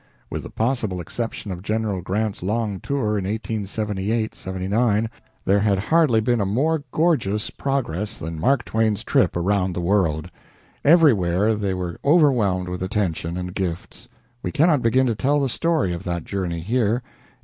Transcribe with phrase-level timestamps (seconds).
[0.31, 5.09] With the possible exception of General Grant's long tour in 1878 9
[5.45, 10.31] there had hardly been a more gorgeous progress than Mark Twain's trip around the world.
[10.83, 14.09] Everywhere they were overwhelmed with attention and gifts.
[14.41, 17.03] We cannot begin to tell the story of that journey here.